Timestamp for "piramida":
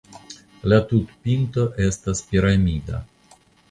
2.33-3.09